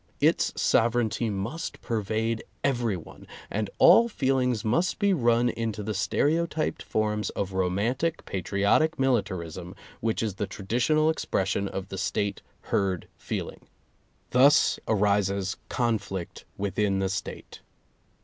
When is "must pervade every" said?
1.29-2.97